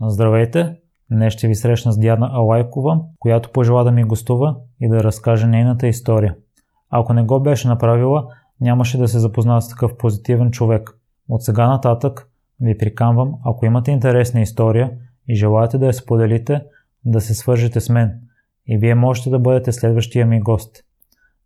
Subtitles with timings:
[0.00, 0.76] Здравейте!
[1.10, 5.46] Днес ще ви срещна с Диана Алайкова, която пожела да ми гостува и да разкаже
[5.46, 6.36] нейната история.
[6.90, 8.26] Ако не го беше направила,
[8.60, 10.98] нямаше да се запознава с такъв позитивен човек.
[11.28, 12.28] От сега нататък
[12.60, 14.90] ви приканвам, ако имате интересна история
[15.28, 16.62] и желаете да я споделите,
[17.04, 18.20] да се свържете с мен
[18.66, 20.84] и вие можете да бъдете следващия ми гост.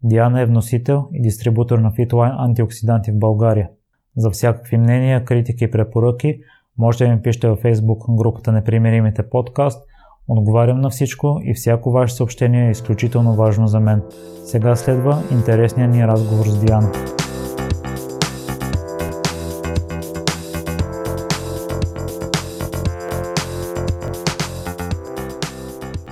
[0.02, 3.68] Диана е вносител и дистрибутор на Fitline антиоксиданти в България.
[4.16, 6.40] За всякакви мнения, критики и препоръки
[6.78, 9.88] можете да ми пишете във Facebook групата Непримиримите подкаст.
[10.28, 14.02] Отговарям на всичко и всяко ваше съобщение е изключително важно за мен.
[14.44, 16.92] Сега следва интересният ни разговор с Диана.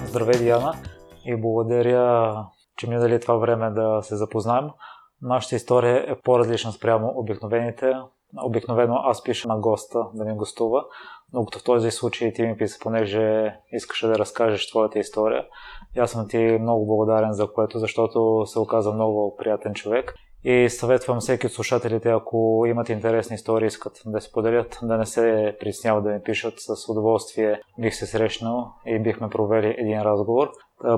[0.08, 0.72] Здравей, Диана,
[1.24, 2.34] и благодаря,
[2.76, 4.64] че ми дали това време да се запознаем.
[5.22, 7.92] Нашата история е по-различна спрямо обикновените.
[8.44, 10.84] Обикновено аз пиша на госта да ми гостува,
[11.32, 15.44] но като в този случай ти ми писа, понеже искаше да разкажеш твоята история.
[15.96, 20.14] И аз съм ти много благодарен за което, защото се оказа много приятен човек.
[20.44, 25.56] И съветвам всеки от слушателите, ако имат интересни истории, искат да споделят, да не се
[25.60, 26.54] присняват да ми пишат.
[26.56, 30.50] С удоволствие бих се срещнал и бихме провели един разговор.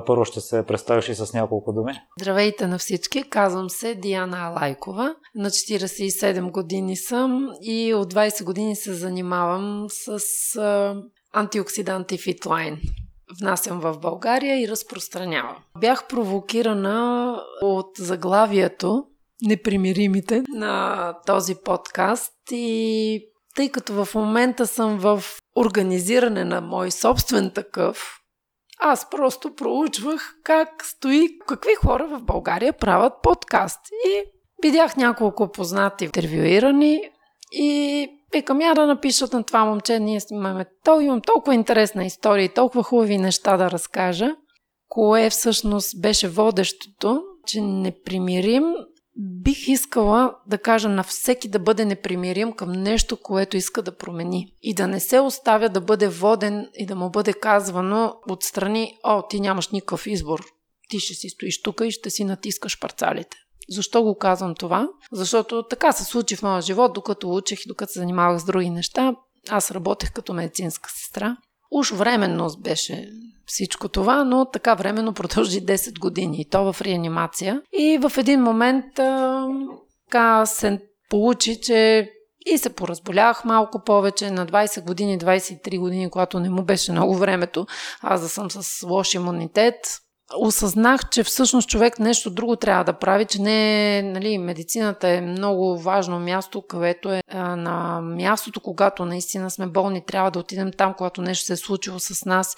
[0.05, 1.93] Първо ще се представиш и с няколко думи.
[2.21, 5.15] Здравейте на всички, казвам се Диана Алайкова.
[5.35, 10.19] На 47 години съм и от 20 години се занимавам с
[11.33, 12.77] антиоксиданти Fitline
[13.41, 15.55] внасям в България и разпространявам.
[15.77, 19.05] Бях провокирана от заглавието
[19.41, 23.21] Непримиримите на този подкаст и
[23.55, 25.23] тъй като в момента съм в
[25.55, 28.19] организиране на мой собствен такъв,
[28.79, 33.79] аз просто проучвах как стои, какви хора в България правят подкаст.
[34.07, 34.23] И
[34.63, 37.01] видях няколко познати интервюирани
[37.51, 42.45] и викам я да напишат на това момче, ние снимаме то, имам толкова интересна история
[42.45, 44.35] и толкова хубави неща да разкажа.
[44.89, 48.63] Кое всъщност беше водещото, че непримирим
[49.19, 54.53] бих искала да кажа на всеки да бъде непримирим към нещо, което иска да промени.
[54.61, 59.27] И да не се оставя да бъде воден и да му бъде казвано отстрани, о,
[59.27, 60.43] ти нямаш никакъв избор.
[60.89, 63.37] Ти ще си стоиш тук и ще си натискаш парцалите.
[63.69, 64.89] Защо го казвам това?
[65.11, 68.69] Защото така се случи в моя живот, докато учих и докато се занимавах с други
[68.69, 69.15] неща.
[69.49, 71.37] Аз работех като медицинска сестра.
[71.71, 73.09] Уж временно беше
[73.49, 77.61] всичко това, но така временно продължи 10 години и то в реанимация.
[77.73, 79.47] И в един момент а,
[80.05, 80.79] така се
[81.09, 82.09] получи, че
[82.45, 87.15] и се поразболях малко повече на 20 години, 23 години, когато не му беше много
[87.15, 87.65] времето,
[88.01, 89.75] аз да съм с лош имунитет.
[90.37, 95.77] Осъзнах, че всъщност човек нещо друго трябва да прави, че не нали, медицината е много
[95.77, 100.93] важно място, където е а, на мястото, когато наистина сме болни, трябва да отидем там,
[100.97, 102.55] когато нещо се е случило с нас,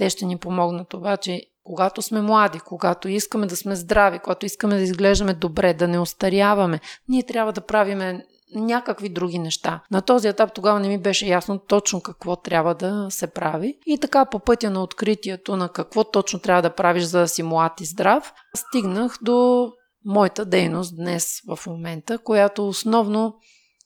[0.00, 4.76] те ще ни помогнат обаче, когато сме млади, когато искаме да сме здрави, когато искаме
[4.76, 9.82] да изглеждаме добре, да не остаряваме, ние трябва да правиме някакви други неща.
[9.90, 13.78] На този етап тогава не ми беше ясно точно какво трябва да се прави.
[13.86, 17.42] И така по пътя на откритието на какво точно трябва да правиш за да си
[17.42, 19.68] млад и здрав, стигнах до
[20.04, 23.34] моята дейност днес в момента, която основно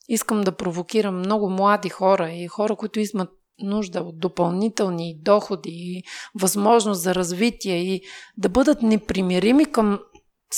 [0.07, 3.29] искам да провокирам много млади хора и хора, които имат
[3.59, 6.03] нужда от допълнителни доходи и
[6.39, 8.01] възможност за развитие и
[8.37, 9.99] да бъдат непримирими към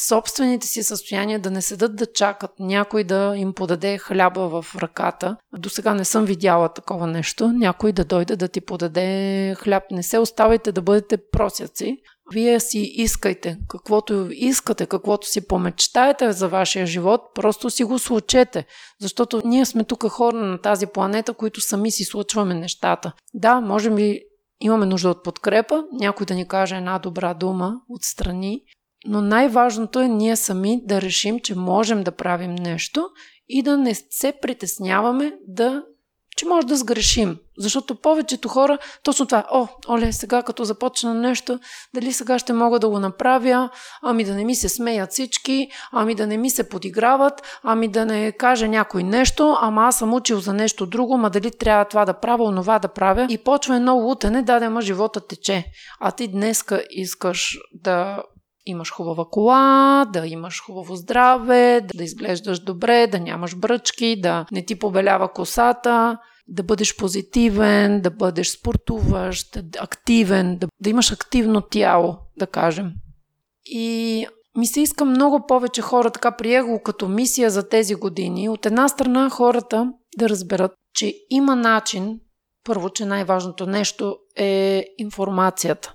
[0.07, 5.37] собствените си състояния, да не седат да чакат някой да им подаде хляба в ръката.
[5.57, 7.47] До сега не съм видяла такова нещо.
[7.47, 9.83] Някой да дойде да ти подаде хляб.
[9.91, 11.97] Не се оставайте да бъдете просяци.
[12.33, 18.65] Вие си искайте каквото искате, каквото си помечтаете за вашия живот, просто си го случете.
[19.01, 23.11] Защото ние сме тук хора на тази планета, които сами си случваме нещата.
[23.33, 24.21] Да, може би
[24.59, 28.61] имаме нужда от подкрепа, някой да ни каже една добра дума отстрани,
[29.05, 33.09] но най-важното е ние сами да решим, че можем да правим нещо
[33.49, 35.83] и да не се притесняваме да
[36.37, 37.37] че може да сгрешим.
[37.57, 41.59] Защото повечето хора точно това, о, оле, сега като започна нещо,
[41.93, 43.69] дали сега ще мога да го направя,
[44.03, 48.05] ами да не ми се смеят всички, ами да не ми се подиграват, ами да
[48.05, 52.05] не каже някой нещо, ама аз съм учил за нещо друго, ма дали трябва това
[52.05, 53.27] да правя, онова да правя.
[53.29, 55.65] И почва едно лутене, да, да, ма живота тече.
[55.99, 58.23] А ти днеска искаш да
[58.69, 64.65] имаш хубава кола, да имаш хубаво здраве, да изглеждаш добре, да нямаш бръчки, да не
[64.65, 66.17] ти побелява косата,
[66.47, 72.91] да бъдеш позитивен, да бъдеш спортуващ, активен, да, да имаш активно тяло, да кажем.
[73.65, 74.25] И
[74.57, 78.49] ми се иска много повече хора, така приех го като мисия за тези години.
[78.49, 82.19] От една страна хората да разберат, че има начин
[82.67, 85.93] Първо, че най-важното нещо е информацията.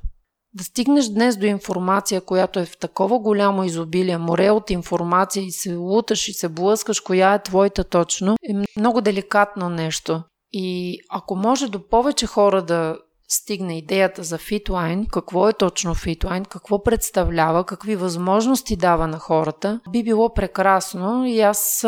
[0.54, 5.50] Да стигнеш днес до информация, която е в такова голямо изобилие, море от информация и
[5.50, 10.22] се луташ и се блъскаш, коя е твоята точно, е много деликатно нещо.
[10.52, 12.96] И ако може до повече хора да
[13.28, 19.80] стигне идеята за фитлайн, какво е точно фитлайн, какво представлява, какви възможности дава на хората,
[19.90, 21.84] би било прекрасно и аз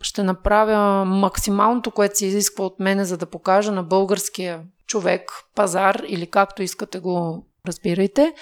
[0.00, 6.02] ще направя максималното, което се изисква от мене, за да покажа на българския човек, пазар
[6.08, 8.34] или както искате го разбирайте,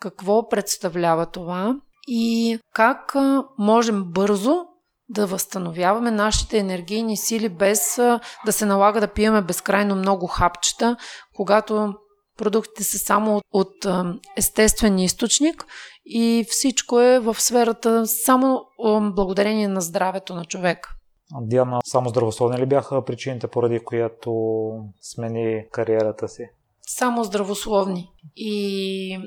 [0.00, 1.76] какво представлява това
[2.08, 3.14] и как
[3.58, 4.64] можем бързо
[5.08, 7.96] да възстановяваме нашите енергийни сили без
[8.44, 10.96] да се налага да пиеме безкрайно много хапчета,
[11.36, 11.94] когато
[12.38, 13.86] продуктите са само от
[14.36, 15.66] естествен източник
[16.06, 18.60] и всичко е в сферата само
[19.14, 20.88] благодарение на здравето на човек.
[21.40, 24.32] Диана, само здравословни ли бяха причините, поради която
[25.00, 26.48] смени кариерата си?
[26.86, 28.10] Само здравословни.
[28.36, 29.18] И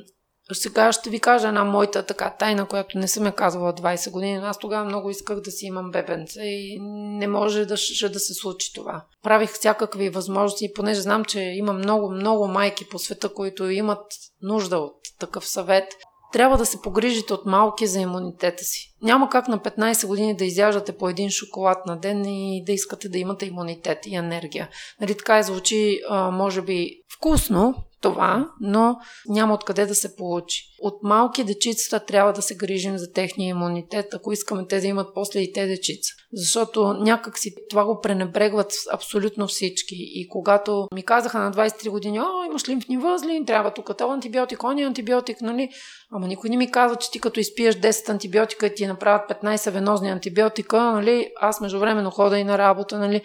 [0.54, 4.40] сега ще ви кажа една моята така тайна, която не съм я казвала 20 години.
[4.44, 6.80] Аз тогава много исках да си имам бебенце и
[7.20, 7.76] не може да,
[8.10, 9.06] да се случи това.
[9.24, 14.06] Правих всякакви възможности, понеже знам, че има много, много майки по света, които имат
[14.42, 15.88] нужда от такъв съвет
[16.32, 18.89] трябва да се погрижите от малки за имунитета си.
[19.02, 23.10] Няма как на 15 години да изяждате по един шоколад на ден и да искате
[23.10, 24.70] да имате имунитет и енергия.
[25.02, 26.02] Нали, така и звучи,
[26.32, 28.98] може би, вкусно, това, но
[29.28, 30.64] няма откъде да се получи.
[30.82, 35.08] От малки дечицата трябва да се грижим за техния имунитет, ако искаме те да имат
[35.14, 36.14] после и те дечица.
[36.34, 39.96] Защото някак си това го пренебрегват абсолютно всички.
[39.98, 44.64] И когато ми казаха на 23 години, о, имаш лимфни възли, трябва тук това антибиотик,
[44.64, 45.70] он е антибиотик, нали?
[46.12, 49.72] Ама никой не ми казва, че ти като изпиеш 10 антибиотика и ти направят 15
[49.72, 51.32] венозни антибиотика, нали?
[51.42, 53.22] Аз междувременно хода и на работа, нали?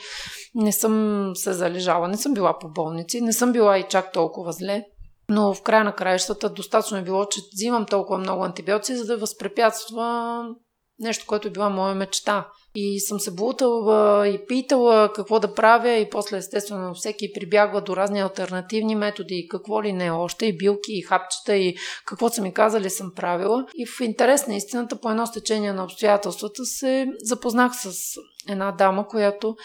[0.54, 4.52] Не съм се залежала, не съм била по болници, не съм била и чак толкова
[4.52, 4.84] зле.
[5.28, 9.16] Но в края на краищата достатъчно е било, че взимам толкова много антибиотици, за да
[9.16, 10.42] възпрепятства
[10.98, 12.48] нещо, което е била моя мечта.
[12.74, 17.96] И съм се блутала и питала какво да правя и после естествено всеки прибягва до
[17.96, 21.76] разни альтернативни методи и какво ли не още, и билки, и хапчета, и
[22.06, 23.66] какво са ми казали съм правила.
[23.74, 28.16] И в интерес на истината, по едно стечение на обстоятелствата се запознах с
[28.48, 29.56] една дама, която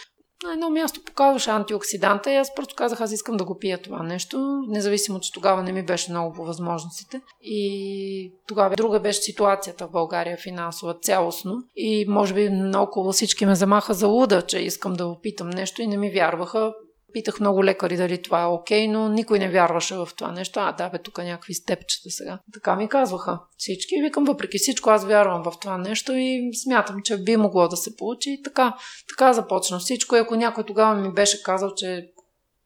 [0.44, 4.04] на едно място показваше антиоксиданта и аз просто казах, аз искам да го пия това
[4.04, 7.22] нещо, независимо, че тогава не ми беше много по възможностите.
[7.42, 11.58] И тогава друга беше ситуацията в България финансова цялостно.
[11.76, 15.88] И може би наоколо всички ме замаха за луда, че искам да опитам нещо и
[15.88, 16.74] не ми вярваха.
[17.14, 20.60] Питах много лекари дали това е окей, но никой не вярваше в това нещо.
[20.60, 22.40] А, да, бе, тук някакви степчета сега.
[22.54, 24.02] Така ми казваха всички.
[24.02, 27.96] Викам, въпреки всичко, аз вярвам в това нещо и смятам, че би могло да се
[27.96, 28.30] получи.
[28.30, 28.78] И така,
[29.10, 30.16] така започна всичко.
[30.16, 32.10] И ако някой тогава ми беше казал, че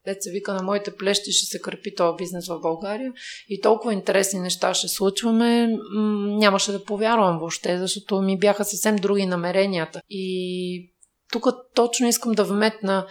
[0.05, 3.13] Дет се вика на моите плещи ще се кърпи този бизнес в България
[3.49, 5.67] и толкова интересни неща ще случваме,
[6.37, 10.01] нямаше да повярвам въобще, защото ми бяха съвсем други намеренията.
[10.09, 10.89] И
[11.31, 13.07] тук точно искам да вметна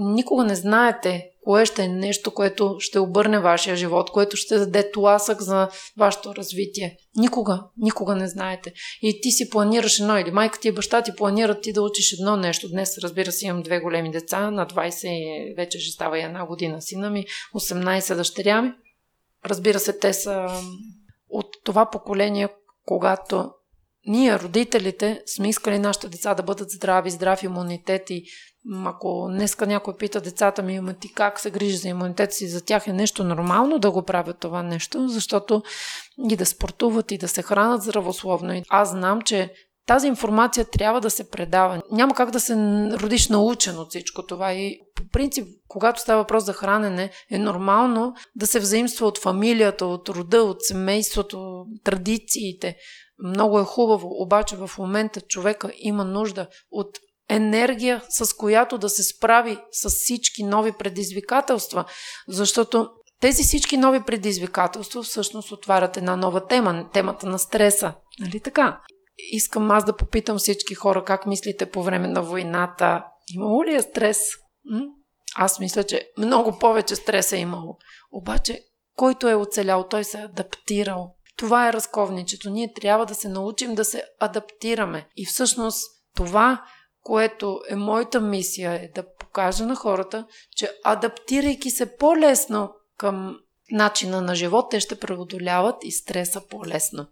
[0.00, 4.90] Никога не знаете кое ще е нещо, което ще обърне вашия живот, което ще даде
[4.90, 6.96] тласък за вашето развитие.
[7.16, 8.72] Никога, никога не знаете.
[9.02, 12.12] И ти си планираш едно, или майка ти и баща ти планират ти да учиш
[12.12, 12.68] едно нещо.
[12.68, 16.82] Днес, разбира се, имам две големи деца, на 20 вече ще става и една година
[16.82, 18.72] сина ми, 18 дъщеря ми.
[19.44, 20.46] Разбира се, те са
[21.28, 22.48] от това поколение,
[22.84, 23.50] когато
[24.06, 28.24] ние, родителите, сме искали нашите деца да бъдат здрави, здрав имунитет и
[28.84, 32.64] ако днеска някой пита децата ми, има ти как се грижи за имунитет си, за
[32.64, 35.62] тях е нещо нормално да го правят това нещо, защото
[36.30, 38.54] и да спортуват, и да се хранат здравословно.
[38.54, 39.52] И аз знам, че
[39.86, 41.82] тази информация трябва да се предава.
[41.90, 42.54] Няма как да се
[42.92, 44.52] родиш научен от всичко това.
[44.52, 49.86] И по принцип, когато става въпрос за хранене, е нормално да се взаимства от фамилията,
[49.86, 52.76] от рода, от семейството, традициите.
[53.18, 59.02] Много е хубаво, обаче в момента човека има нужда от енергия, с която да се
[59.02, 61.84] справи с всички нови предизвикателства,
[62.28, 62.88] защото
[63.20, 67.94] тези всички нови предизвикателства всъщност отварят една нова тема, темата на стреса.
[68.20, 68.80] Нали така?
[69.18, 73.04] Искам аз да попитам всички хора как мислите по време на войната.
[73.34, 74.18] Имало ли е стрес?
[74.64, 74.80] М?
[75.36, 77.76] Аз мисля, че много повече стрес е имало.
[78.12, 78.60] Обаче,
[78.96, 81.14] който е оцелял, той се е адаптирал.
[81.36, 82.50] Това е разковничето.
[82.50, 85.08] Ние трябва да се научим да се адаптираме.
[85.16, 85.84] И всъщност
[86.16, 86.64] това
[87.06, 93.36] което е моята мисия, е да покажа на хората, че адаптирайки се по-лесно към
[93.70, 97.06] начина на живот, те ще преодоляват и стреса по-лесно.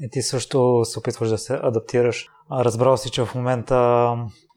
[0.00, 2.26] И ти също се опитваш да се адаптираш.
[2.52, 4.08] Разбрал си, че в момента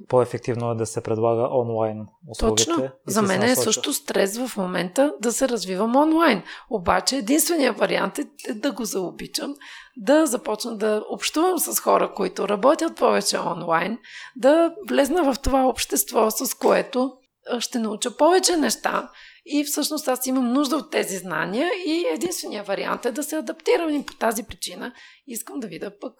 [0.07, 2.65] по-ефективно е да се предлага онлайн услугите.
[2.65, 2.89] Точно.
[3.07, 6.43] За мен е също стрес в момента да се развивам онлайн.
[6.69, 9.55] Обаче единственият вариант е да го заобичам,
[9.97, 13.97] да започна да общувам с хора, които работят повече онлайн,
[14.35, 17.13] да влезна в това общество, с което
[17.59, 19.09] ще науча повече неща
[19.49, 23.89] и всъщност аз имам нужда от тези знания и единственият вариант е да се адаптирам
[23.89, 24.93] и по тази причина
[25.27, 26.13] искам да видя пък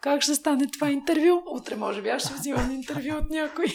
[0.00, 1.42] как ще стане това интервю.
[1.46, 3.66] Утре може би аз ще взимам интервю от някой.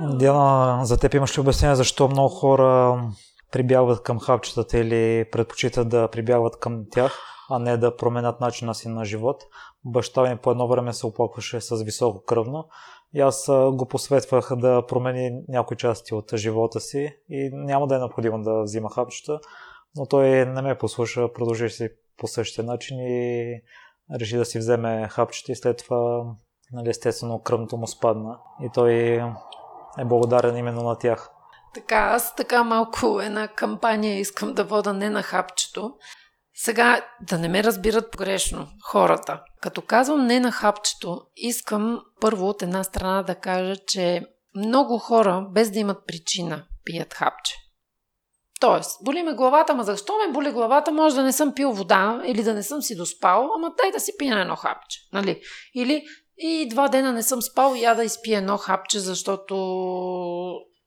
[0.18, 3.00] Диана, за теб имаш ли обяснение защо много хора
[3.52, 7.18] прибягват към хапчетата или предпочитат да прибягват към тях,
[7.50, 9.42] а не да променят начина си на живот?
[9.84, 12.68] Баща ми по едно време се оплакваше с високо кръвно
[13.14, 17.98] и аз го посветвах да промени някои части от живота си и няма да е
[17.98, 19.40] необходимо да взима хапчета,
[19.96, 23.62] но той не ме послуша, продължи си по същия начин и
[24.20, 26.24] реши да си вземе хапчета и след това
[26.72, 28.92] нали, естествено кръвното му спадна и той
[29.98, 31.30] е благодарен именно на тях.
[31.74, 35.94] Така, аз така малко една кампания искам да вода не на хапчето.
[36.54, 39.42] Сега да не ме разбират погрешно хората.
[39.60, 45.46] Като казвам не на хапчето, искам първо от една страна да кажа, че много хора,
[45.50, 47.54] без да имат причина, пият хапче.
[48.60, 50.92] Тоест, боли ме главата, ма защо ме боли главата?
[50.92, 54.00] Може да не съм пил вода или да не съм си доспал, ама дай да
[54.00, 54.98] си пия едно хапче.
[55.12, 55.40] Нали?
[55.74, 56.04] Или
[56.38, 59.54] и два дена не съм спал я да изпия едно хапче, защото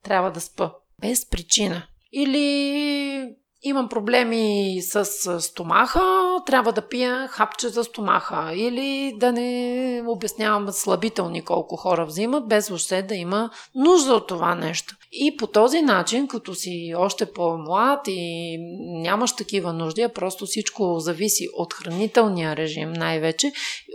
[0.04, 0.72] трябва да спа.
[1.02, 1.88] Без причина.
[2.14, 5.06] Или имам проблеми с
[5.42, 6.02] стомаха,
[6.46, 12.70] трябва да пия хапче за стомаха или да не обяснявам слабителни колко хора взимат, без
[12.70, 14.96] въобще да има нужда от това нещо.
[15.12, 18.58] И по този начин, като си още по-млад и
[19.02, 23.52] нямаш такива нужди, а просто всичко зависи от хранителния режим най-вече,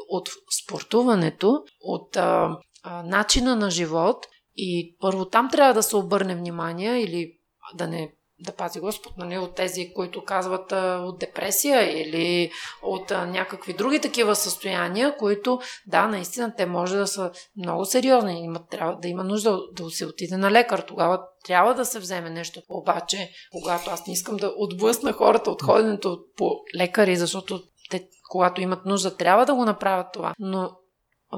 [0.09, 0.29] от
[0.65, 7.01] спортуването, от а, а, начина на живот и първо там трябва да се обърне внимание
[7.01, 7.33] или
[7.75, 12.51] да не да пази Господ, нали, от тези, които казват а, от депресия или
[12.83, 18.45] от а, някакви други такива състояния, които, да, наистина, те може да са много сериозни.
[18.45, 20.79] Има, трябва да има нужда да се отиде на лекар.
[20.79, 22.61] Тогава трябва да се вземе нещо.
[22.69, 28.61] Обаче, когато аз не искам да отблъсна хората от ходенето по лекари, защото те, когато
[28.61, 30.35] имат нужда, трябва да го направят това.
[30.39, 30.71] Но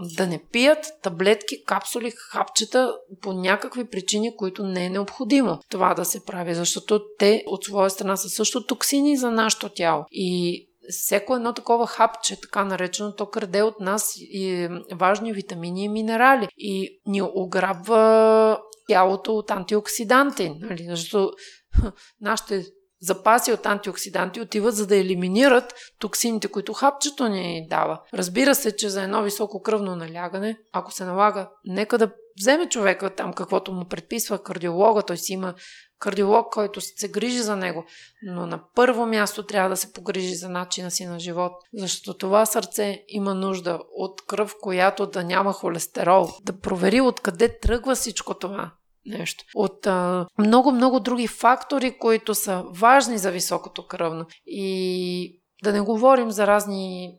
[0.02, 6.05] да не пият таблетки, капсули, хапчета по някакви причини, които не е необходимо това да
[6.05, 10.05] се прави, защото те от своя страна са също токсини за нашето тяло.
[10.11, 15.88] И всеко едно такова хапче, така наречено, то краде от нас и важни витамини и
[15.88, 20.87] минерали и ни ограбва тялото от антиоксиданти, нали?
[20.90, 21.33] защото
[22.21, 22.67] нашите
[23.00, 28.00] запаси от антиоксиданти отиват за да елиминират токсините, които хапчето ни дава.
[28.14, 33.14] Разбира се, че за едно високо кръвно налягане, ако се налага, нека да вземе човека
[33.14, 35.55] там каквото му предписва кардиолога, той си има
[35.99, 37.85] кардиолог, който се грижи за него.
[38.23, 42.47] Но на първо място трябва да се погрижи за начина си на живот, защото това
[42.47, 46.28] сърце има нужда от кръв, която да няма холестерол.
[46.43, 48.73] Да провери откъде тръгва всичко това
[49.09, 49.45] нещо.
[49.55, 49.87] От
[50.38, 54.27] много-много други фактори, които са важни за високото кръвно.
[54.47, 57.15] И да не говорим за разни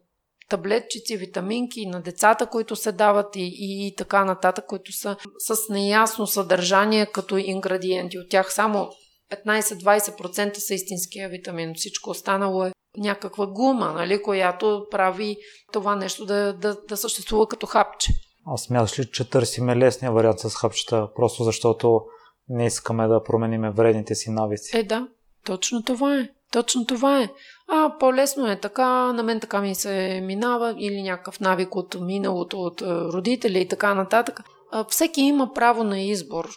[0.49, 5.69] таблетчици, витаминки на децата, които се дават и, и, и така нататък, които са с
[5.69, 8.19] неясно съдържание като ингредиенти.
[8.19, 8.89] От тях само
[9.31, 11.73] 15-20% са истинския витамин.
[11.75, 15.37] Всичко останало е някаква гума, нали, която прави
[15.73, 18.13] това нещо да, да, да съществува като хапче.
[18.51, 22.01] А смяташ ли, че търсиме лесния вариант с хапчета, просто защото
[22.49, 24.77] не искаме да промениме вредните си навици?
[24.77, 25.07] Е, да.
[25.45, 26.29] Точно това е.
[26.51, 27.29] Точно това е.
[27.67, 32.61] А, по-лесно е така, на мен така ми се минава, или някакъв навик от миналото,
[32.61, 34.39] от родители и така нататък.
[34.71, 36.49] А, всеки има право на избор,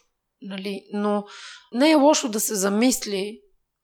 [0.43, 0.83] нали?
[0.93, 1.25] но
[1.73, 3.41] не е лошо да се замисли,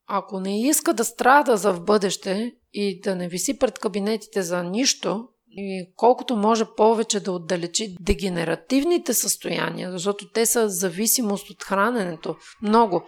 [0.07, 4.63] ако не иска да страда за в бъдеще и да не виси пред кабинетите за
[4.63, 12.37] нищо, и колкото може повече да отдалечи дегенеративните състояния, защото те са зависимост от храненето.
[12.63, 13.03] Много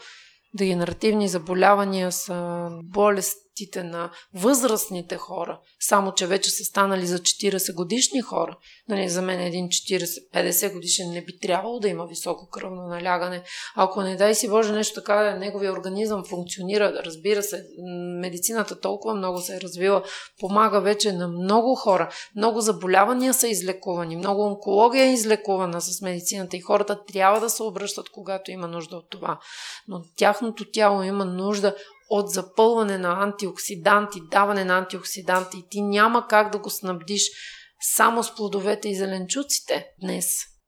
[0.55, 7.75] дегенеративни заболявания са болест, възрастите на възрастните хора, само че вече са станали за 40
[7.75, 8.57] годишни хора.
[8.89, 13.43] Нали, за мен един 40-50 годишен не би трябвало да има високо кръвно налягане.
[13.77, 17.65] Ако не дай си Боже нещо така, неговия организъм функционира, разбира се,
[18.21, 20.03] медицината толкова много се е развила,
[20.41, 22.11] помага вече на много хора.
[22.37, 27.63] Много заболявания са излекувани, много онкология е излекувана с медицината и хората трябва да се
[27.63, 29.39] обръщат, когато има нужда от това.
[29.89, 31.75] Но тяхното тяло има нужда
[32.11, 37.23] от запълване на антиоксиданти, даване на антиоксиданти и ти няма как да го снабдиш
[37.81, 40.27] само с плодовете и зеленчуците днес.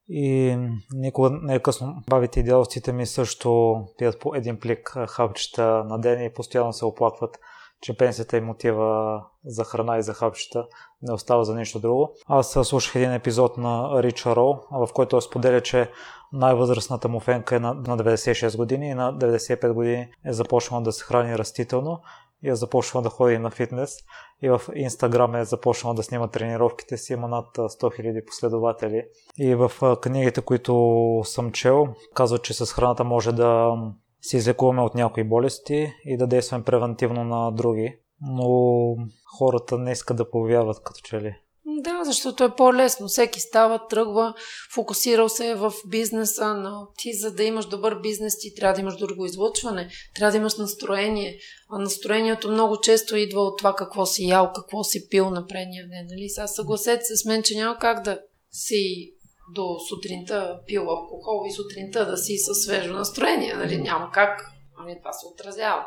[0.08, 0.56] И
[0.94, 1.94] никога не е късно.
[2.10, 6.84] Бабите и дядовците ми също пият по един плик хапчета на ден и постоянно се
[6.84, 7.38] оплакват,
[7.82, 10.66] че пенсията им отива за храна и за хапчета,
[11.02, 12.14] не остава за нищо друго.
[12.28, 15.90] Аз слушах един епизод на Рича Роу, в който споделя, че
[16.32, 21.04] най-възрастната му фенка е на 96 години и на 95 години е започнала да се
[21.04, 22.00] храни растително
[22.42, 23.96] и е започнала да ходи на фитнес
[24.42, 29.04] и в Инстаграм е започнала да снима тренировките си, има над 100 000 последователи.
[29.38, 29.72] И в
[30.02, 33.76] книгите, които съм чел, казва, че с храната може да
[34.22, 37.96] се излекуваме от някои болести и да действаме превентивно на други.
[38.20, 38.96] Но
[39.38, 41.34] хората не искат да повярват като че ли.
[41.66, 43.08] Да, защото е по-лесно.
[43.08, 44.34] Всеки става, тръгва,
[44.74, 48.80] фокусирал се е в бизнеса, но ти за да имаш добър бизнес, ти трябва да
[48.80, 51.38] имаш друго излъчване, трябва да имаш настроение.
[51.70, 55.88] А настроението много често идва от това какво си ял, какво си пил на предния
[55.88, 56.06] ден.
[56.10, 56.28] Нали?
[56.28, 59.12] Сега съгласете се с мен, че няма как да си
[59.52, 63.54] до сутринта пил алкохол и сутринта да си със свежо настроение.
[63.54, 63.78] Нали?
[63.78, 64.50] Няма как.
[64.78, 65.86] Ами това се отразява.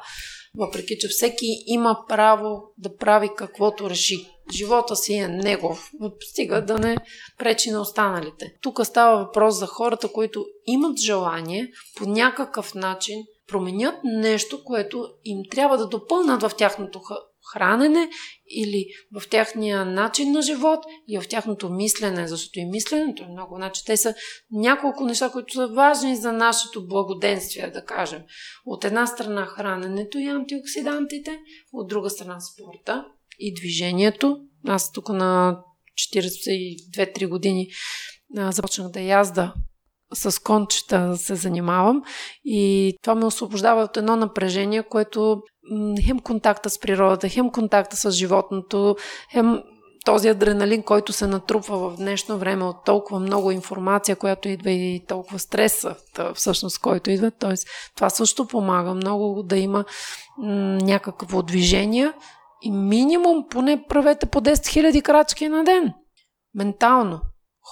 [0.58, 4.28] Въпреки, че всеки има право да прави каквото реши.
[4.54, 5.92] Живота си е негов.
[6.22, 6.98] Стига да не
[7.38, 8.54] пречи на останалите.
[8.62, 15.40] Тук става въпрос за хората, които имат желание по някакъв начин променят нещо, което им
[15.52, 17.02] трябва да допълнат в тяхното
[17.54, 18.10] хранене
[18.50, 18.86] или
[19.20, 23.56] в тяхния начин на живот и в тяхното мислене, защото и мисленето е много.
[23.56, 24.16] Значи те са
[24.52, 28.24] няколко неща, които са важни за нашето благоденствие, да кажем.
[28.66, 31.40] От една страна храненето и антиоксидантите,
[31.74, 33.06] от друга страна спорта
[33.40, 34.38] и движението.
[34.68, 35.60] Аз тук на
[36.98, 37.68] 42-3 години
[38.36, 39.54] започнах да язда
[40.16, 42.02] с кончета се занимавам
[42.46, 45.42] и това ме освобождава от едно напрежение, което
[46.06, 48.96] хем контакта с природата, хем контакта с животното,
[49.32, 49.64] хем
[50.06, 55.06] този адреналин, който се натрупва в днешно време от толкова много информация, която идва и
[55.08, 55.96] толкова стреса,
[56.34, 57.32] всъщност, който идва.
[57.32, 57.54] Т.е.
[57.96, 59.86] това също помага много да има
[60.82, 62.14] някакво движение
[62.62, 65.94] и минимум поне правете по 10 000 крачки на ден.
[66.56, 67.22] Ментално.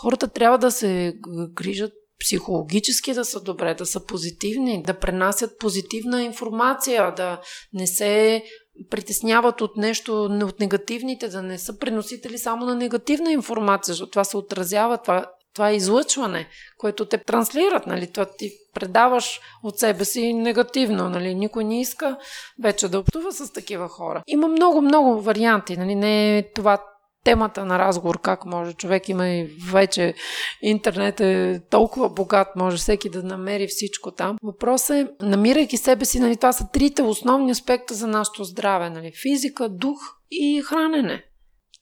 [0.01, 1.13] Хората трябва да се
[1.53, 7.41] грижат психологически да са добре, да са позитивни, да пренасят позитивна информация, да
[7.73, 8.43] не се
[8.89, 14.23] притесняват от нещо, от негативните, да не са преносители само на негативна информация, защото това
[14.23, 16.47] се отразява, това, това е излъчване,
[16.77, 18.11] което те транслират, нали?
[18.11, 21.35] Това ти предаваш от себе си негативно, нали?
[21.35, 22.17] Никой не иска
[22.63, 24.23] вече да общува с такива хора.
[24.27, 25.95] Има много, много варианти, нали?
[25.95, 26.83] Не е това
[27.23, 30.13] темата на разговор, как може човек има и вече
[30.61, 34.37] интернет е толкова богат, може всеки да намери всичко там.
[34.43, 39.11] Въпросът е, намирайки себе си, нали, това са трите основни аспекта за нашето здраве, нали,
[39.21, 39.99] физика, дух
[40.31, 41.23] и хранене.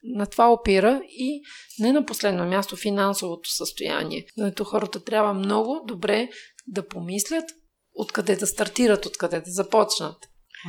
[0.03, 1.41] На това опира и
[1.79, 4.25] не на последно място финансовото състояние.
[4.37, 6.29] Защото хората трябва много добре
[6.67, 7.45] да помислят
[7.93, 10.17] откъде да стартират, откъде да започнат.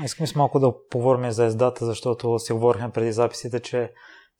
[0.04, 3.90] Искам с малко да поговорим за ездата, защото си говорихме преди записите, че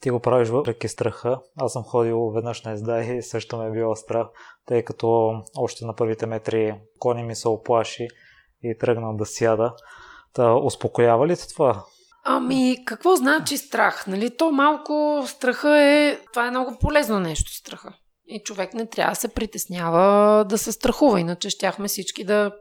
[0.02, 1.40] ти го правиш въпреки страха.
[1.56, 4.26] Аз съм ходил веднъж на езда и също ме е било страх,
[4.66, 8.08] тъй като още на първите метри кони ми се оплаши
[8.62, 9.74] и тръгна да сяда.
[10.32, 11.84] Та, успокоява ли те това?
[12.24, 14.06] Ами, какво значи страх?
[14.06, 14.36] Нали?
[14.36, 16.18] То малко страха е...
[16.32, 17.94] Това е много полезно нещо, страха.
[18.26, 22.52] И човек не трябва да се притеснява да се страхува, иначе щяхме всички да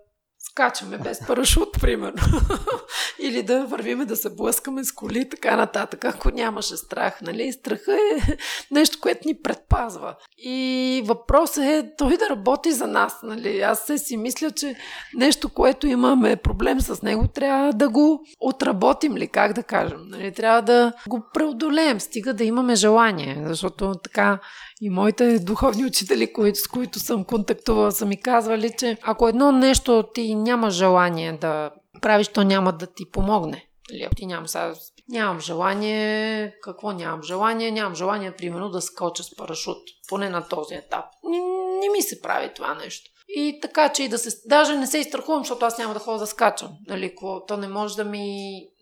[0.49, 2.21] скачаме без парашут, примерно.
[3.19, 7.21] Или да вървиме да се блъскаме с коли, така нататък, ако нямаше страх.
[7.21, 7.51] Нали?
[7.51, 8.37] Страха е
[8.71, 10.15] нещо, което ни предпазва.
[10.37, 13.19] И въпросът е той да работи за нас.
[13.23, 13.61] Нали?
[13.61, 14.75] Аз се си мисля, че
[15.15, 20.01] нещо, което имаме проблем с него, трябва да го отработим ли, как да кажем.
[20.05, 20.33] Нали?
[20.33, 23.43] Трябва да го преодолеем, стига да имаме желание.
[23.47, 24.39] Защото така
[24.81, 30.03] и моите духовни учители, с които съм контактувала, са ми казвали, че ако едно нещо
[30.13, 33.67] ти няма желание да правиш, то няма да ти помогне.
[33.91, 34.73] Или ако ти нямам, сега,
[35.09, 37.71] нямам желание, какво нямам желание?
[37.71, 39.77] Нямам желание, примерно, да скоча с парашут,
[40.09, 41.05] поне на този етап.
[41.23, 41.39] Не,
[41.81, 43.11] не ми се прави това нещо.
[43.27, 44.29] И така, че и да се...
[44.45, 46.69] Даже не се изстрахувам, защото аз няма да ходя да скачам.
[46.87, 47.15] Нали,
[47.47, 48.27] то не може да ми...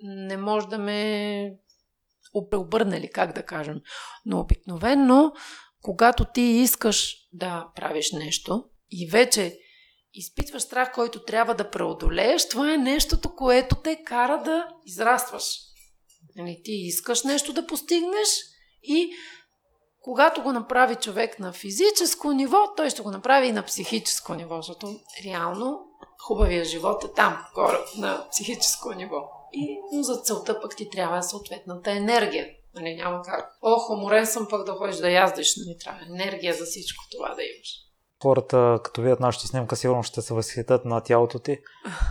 [0.04, 1.52] Не може да ме
[2.52, 3.82] преобърне ли, как да кажем.
[4.26, 5.32] Но обикновено
[5.82, 9.60] когато ти искаш да правиш нещо и вече
[10.14, 15.60] изпитваш страх, който трябва да преодолееш, това е нещото, което те кара да израстваш.
[16.36, 18.30] Нали, ти искаш нещо да постигнеш
[18.84, 19.12] и
[20.02, 24.56] когато го направи човек на физическо ниво, той ще го направи и на психическо ниво,
[24.56, 25.80] защото реално
[26.22, 29.30] Хубавия живот е там, горе, на психическо ниво.
[29.54, 32.48] И но за целта пък ти трябва съответната енергия.
[32.76, 33.58] Нали, няма как.
[33.62, 35.56] Ох, уморен съм пък да ходиш да яздиш.
[35.58, 37.90] Нали, трябва енергия за всичко това да имаш.
[38.24, 41.58] Хората, като видят нашата снимка, сигурно ще се възхитят на тялото ти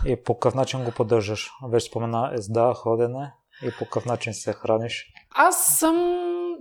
[0.05, 1.49] и по какъв начин го поддържаш.
[1.71, 5.05] Вече спомена езда, ходене и по какъв начин се храниш.
[5.35, 5.95] Аз съм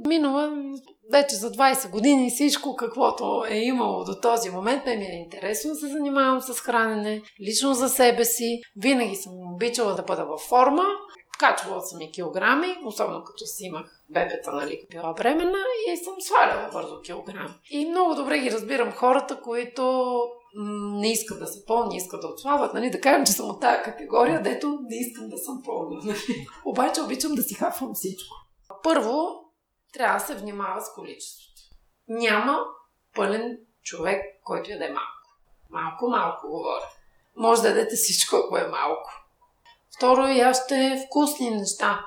[0.07, 0.53] минала
[1.13, 5.71] вече за 20 години всичко, каквото е имало до този момент, ме ми е интересно
[5.71, 8.61] да се занимавам с хранене, лично за себе си.
[8.77, 10.83] Винаги съм обичала да бъда във форма.
[11.39, 16.71] Качвала съм и килограми, особено като си имах бебета, нали, била бременна и съм сваляла
[16.73, 17.55] бързо килограми.
[17.71, 20.15] И много добре ги разбирам хората, които
[20.55, 23.83] не искат да са пълни, искат да отслабват, нали, да кажем, че съм от тази
[23.83, 26.01] категория, дето не искам да съм пълна.
[26.05, 26.47] Нали.
[26.65, 28.37] Обаче обичам да си хафвам всичко.
[28.83, 29.45] Първо,
[29.93, 31.61] трябва да се внимава с количеството.
[32.09, 32.59] Няма
[33.15, 35.29] пълен човек, който яде малко.
[35.71, 36.89] Малко, малко говоря.
[37.37, 39.11] Може да ядете всичко, ако е малко.
[39.97, 42.01] Второ, яще вкусни неща.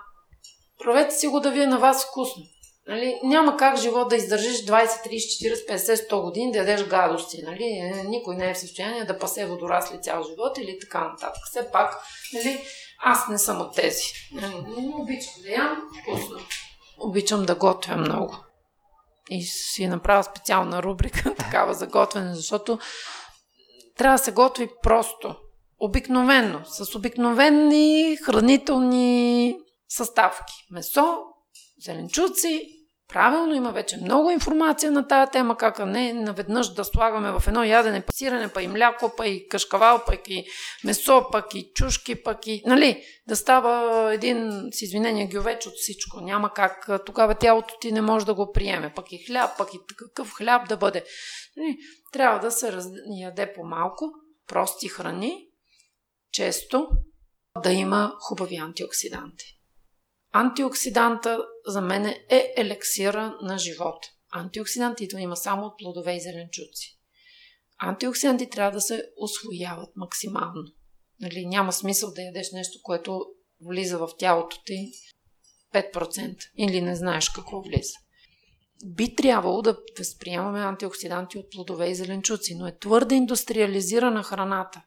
[0.84, 2.44] Правете си го да ви е на вас вкусно.
[2.88, 3.20] Нали?
[3.24, 7.41] Няма как живот да издържиш 20, 30, 40, 50, 100 години да ядеш гадости.
[7.44, 7.63] Нали?
[7.63, 11.44] Е, никой не е в състояние да пасе водорасли цял живот или така нататък.
[11.50, 12.62] Все пак, нали?
[13.04, 14.04] аз не съм от тези.
[14.32, 16.39] Не обичам да ям вкусно
[17.02, 18.38] обичам да готвя много.
[19.30, 22.80] И си направя специална рубрика такава за готвене, защото
[23.98, 25.36] трябва да се готви просто.
[25.84, 29.56] Обикновено, с обикновени хранителни
[29.89, 30.54] съставки.
[30.72, 31.17] Месо,
[31.86, 37.44] зеленчуци, Правилно, има вече много информация на тази тема, как не наведнъж да слагаме в
[37.48, 40.46] едно ядене пасиране, па и мляко, па и кашкавал, пък и
[40.84, 42.63] месо, пък и чушки, пък и...
[42.65, 46.22] Нали, да става един, с извинение, гювеч от всичко.
[46.22, 47.06] Няма как.
[47.06, 48.94] Тогава тялото ти не може да го приеме.
[48.96, 51.04] Пък и хляб, пък и какъв хляб да бъде.
[51.58, 51.78] Нали,
[52.12, 52.86] трябва да се раз...
[53.22, 54.06] яде по-малко,
[54.48, 55.48] прости храни,
[56.32, 56.88] често,
[57.63, 59.46] да има хубави антиоксиданти.
[60.34, 64.06] Антиоксиданта за мен е елексира на живот.
[64.32, 67.00] Антиоксидантите има само от плодове и зеленчуци.
[67.80, 70.63] Антиоксиданти трябва да се освояват максимално.
[71.22, 73.26] Нали, няма смисъл да ядеш нещо, което
[73.65, 74.91] влиза в тялото ти
[75.74, 77.94] 5% или не знаеш какво влиза.
[78.86, 84.84] Би трябвало да възприемаме антиоксиданти от плодове и зеленчуци, но е твърде индустриализирана храната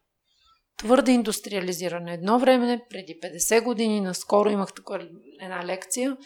[0.78, 2.14] твърде индустриализиране.
[2.14, 5.08] Едно време, преди 50 години, наскоро имах такова
[5.40, 6.16] една лекция,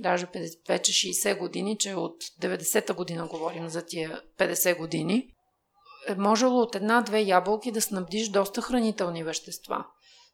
[0.00, 0.26] даже
[0.68, 5.28] вече 60 години, че от 90-та година говорим за тия 50 години,
[6.08, 9.84] е можело от една-две ябълки да снабдиш доста хранителни вещества.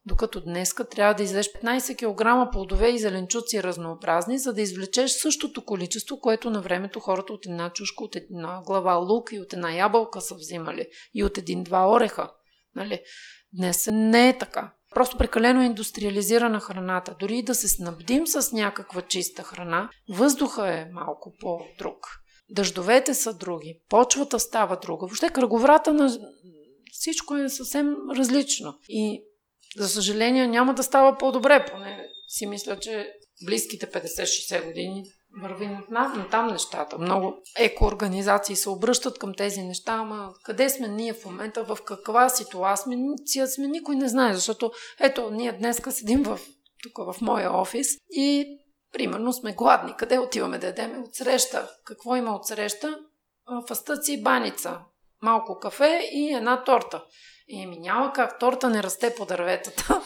[0.06, 5.64] Докато днеска трябва да излезеш 15 кг плодове и зеленчуци разнообразни, за да извлечеш същото
[5.64, 9.74] количество, което на времето хората от една чушка, от една глава лук и от една
[9.74, 10.86] ябълка са взимали.
[11.14, 12.30] И от един-два ореха.
[12.74, 13.00] Нали?
[13.52, 14.72] Днес не е така.
[14.94, 17.16] Просто прекалено индустриализирана храната.
[17.20, 22.06] Дори да се снабдим с някаква чиста храна, въздуха е малко по-друг.
[22.50, 25.06] Дъждовете са други, почвата става друга.
[25.06, 26.18] Въобще кръговрата на
[26.92, 28.74] всичко е съвсем различно.
[28.88, 29.24] И
[29.76, 33.12] за съжаление няма да става по-добре, поне си мисля, че
[33.46, 35.04] близките 50-60 години
[35.42, 36.98] върви на, на там нещата.
[36.98, 42.28] Много екоорганизации се обръщат към тези неща, ама къде сме ние в момента, в каква
[42.28, 46.40] ситуация сме, никой не знае, защото ето, ние днес седим в,
[46.82, 48.58] тук в моя офис и
[48.92, 49.94] примерно сме гладни.
[49.98, 51.02] Къде отиваме да ядем?
[51.02, 51.70] От среща.
[51.84, 52.98] Какво има от среща?
[53.68, 54.78] Фастъци и баница.
[55.22, 57.04] Малко кафе и една торта.
[57.48, 60.02] И ми няма как торта не расте по дърветата.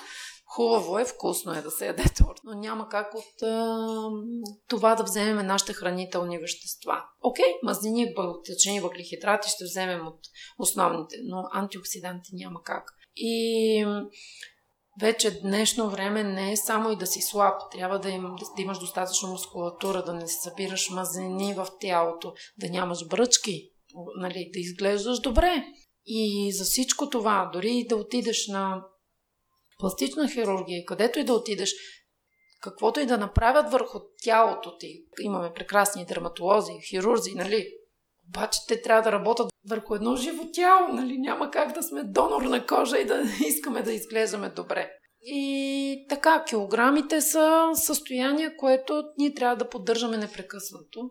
[0.55, 3.77] Хубаво е, вкусно е да се яде торт, но няма как от а,
[4.69, 7.05] това да вземем нашите хранителни вещества.
[7.23, 10.21] Окей, мазнини, тъчни въглехидрати ще вземем от
[10.59, 12.85] основните, но антиоксиданти няма как.
[13.17, 13.87] И
[15.01, 17.63] вече днешно време не е само и да си слаб.
[17.73, 18.23] Трябва да, им,
[18.57, 23.71] да имаш достатъчно мускулатура, да не си събираш мазнини в тялото, да нямаш бръчки,
[24.17, 25.65] нали, да изглеждаш добре.
[26.07, 28.85] И за всичко това, дори да отидеш на
[29.83, 31.75] пластична хирургия, където и да отидеш,
[32.61, 35.05] каквото и да направят върху тялото ти.
[35.21, 37.69] Имаме прекрасни дерматолози, хирурзи, нали?
[38.29, 41.19] Обаче те трябва да работят върху едно живо тяло, нали?
[41.19, 44.91] Няма как да сме донор на кожа и да искаме да изглеждаме добре.
[45.21, 51.11] И така, килограмите са състояние, което ние трябва да поддържаме непрекъснато.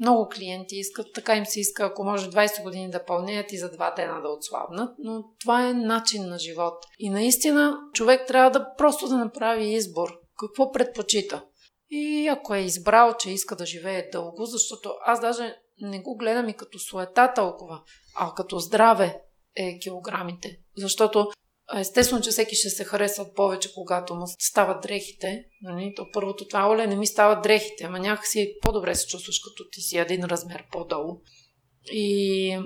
[0.00, 3.70] Много клиенти искат, така им се иска, ако може 20 години да пълнеят и за
[3.70, 6.74] два дена да отслабнат, но това е начин на живот.
[6.98, 10.08] И наистина човек трябва да просто да направи избор.
[10.38, 11.44] Какво предпочита?
[11.90, 16.48] И ако е избрал, че иска да живее дълго, защото аз даже не го гледам
[16.48, 17.82] и като суета толкова,
[18.16, 19.20] а като здраве.
[19.56, 20.58] е килограмите.
[20.76, 21.30] Защото
[21.76, 25.44] Естествено, че всеки ще се харесва повече, когато му стават дрехите.
[25.62, 25.92] Нали?
[25.96, 29.80] То първото това, оле, не ми стават дрехите, ама някакси по-добре се чувстваш, като ти
[29.80, 31.20] си един размер по-долу.
[31.92, 32.58] И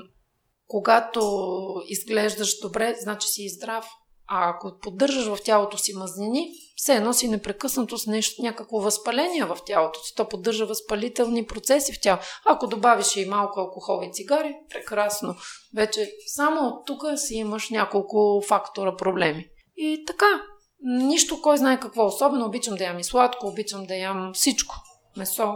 [0.67, 1.45] когато
[1.87, 3.87] изглеждаш добре, значи си здрав.
[4.27, 6.49] А ако поддържаш в тялото си мазнини,
[6.83, 10.15] все едно си непрекъснато с нещо, някакво възпаление в тялото си.
[10.17, 12.25] То поддържа възпалителни процеси в тялото.
[12.47, 15.35] Ако добавиш и малко алкохол и цигари, прекрасно.
[15.77, 19.47] Вече само от тук си имаш няколко фактора проблеми.
[19.77, 20.43] И така,
[20.83, 22.07] нищо кой знае какво.
[22.07, 24.75] Особено обичам да ям и сладко, обичам да ям всичко.
[25.17, 25.55] Месо,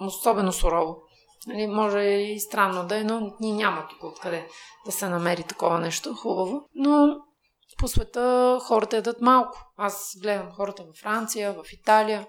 [0.00, 0.96] особено сурово.
[1.46, 4.48] Нали, може и странно да е, но ни няма тук откъде
[4.86, 6.60] да се намери такова нещо хубаво.
[6.74, 7.16] Но
[7.78, 9.72] по света хората ядат малко.
[9.76, 12.28] Аз гледам хората във Франция, в Италия.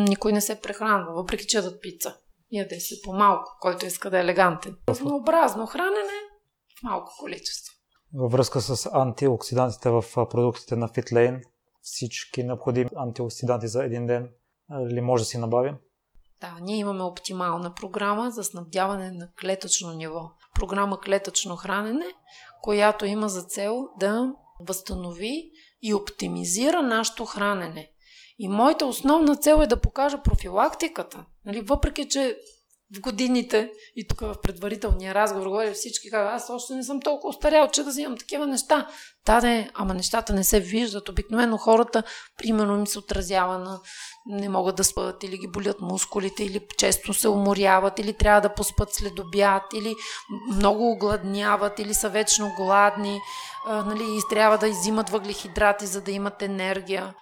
[0.00, 2.16] Никой не се прехранва, въпреки че ядат пица.
[2.52, 4.76] Яде се по-малко, който иска да е елегантен.
[4.88, 6.18] Разнообразно хранене
[6.78, 7.74] в малко количество.
[8.14, 11.42] Във връзка с антиоксидантите в продуктите на FitLane,
[11.82, 14.28] всички необходими антиоксиданти за един ден
[14.90, 15.76] ли може да си набавим?
[16.40, 20.30] Да, ние имаме оптимална програма за снабдяване на клетъчно ниво.
[20.54, 22.06] Програма клетъчно хранене,
[22.62, 24.32] която има за цел да
[24.68, 25.50] възстанови
[25.82, 27.90] и оптимизира нашето хранене.
[28.38, 31.24] И моята основна цел е да покажа профилактиката.
[31.44, 32.36] Нали, въпреки, че
[32.96, 37.28] в годините и тук в предварителния разговор говоря всички казват, аз още не съм толкова
[37.28, 38.88] устарял, че да взимам такива неща.
[39.26, 41.08] Да, де, ама нещата не се виждат.
[41.08, 42.02] Обикновено хората,
[42.36, 43.80] примерно, им се отразява на
[44.26, 48.54] не могат да спят или ги болят мускулите, или често се уморяват, или трябва да
[48.54, 49.94] поспят след обяд, или
[50.56, 53.20] много огладняват, или са вечно гладни,
[53.66, 57.14] а, нали, и трябва да изимат въглехидрати, за да имат енергия.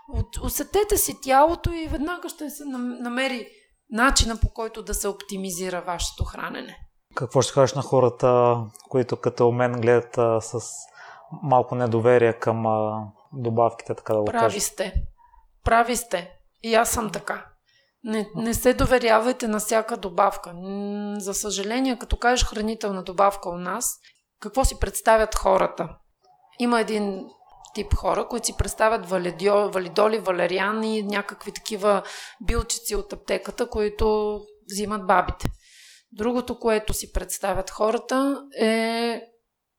[0.42, 2.64] Усетете си тялото и веднага ще се
[3.00, 3.48] намери
[3.90, 6.76] начина по който да се оптимизира вашето хранене.
[7.14, 8.56] Какво ще кажеш на хората,
[8.88, 10.60] които като мен гледат а, с
[11.42, 14.60] малко недоверие към а, добавките, така да го Прави кажа?
[14.60, 14.94] сте.
[15.64, 16.30] Прави сте.
[16.62, 17.46] И аз съм така.
[18.04, 20.54] Не, не се доверявайте на всяка добавка.
[21.18, 23.98] За съжаление, като кажеш хранителна добавка у нас,
[24.40, 25.88] какво си представят хората?
[26.58, 27.28] Има един
[27.74, 32.02] тип хора, които си представят валидио, валидоли, валериани, някакви такива
[32.46, 35.46] билчици от аптеката, които взимат бабите.
[36.12, 39.22] Другото, което си представят хората е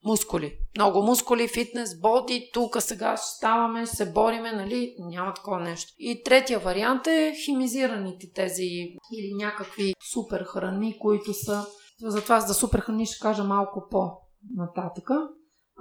[0.04, 0.58] мускули.
[0.76, 4.94] Много мускули, фитнес, боди, тук сега ще ставаме, се бориме, нали?
[4.98, 5.92] Няма такова нещо.
[5.98, 8.64] И третия вариант е химизираните тези
[9.12, 11.66] или някакви супер храни, които са...
[12.02, 15.28] Затова за супер храни ще кажа малко по-нататъка.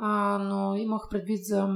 [0.01, 1.67] А, но имах предвид за